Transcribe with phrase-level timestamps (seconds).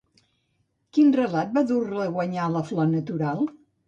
[0.97, 3.45] Quin relat va dur-la a guanyar la Flor Natural?